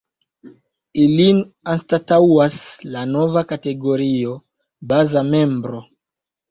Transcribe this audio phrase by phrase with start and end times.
[1.03, 1.41] Ilin
[1.75, 2.57] anstataŭas
[2.97, 4.35] la nova kategorio
[4.93, 5.89] ”baza membro”.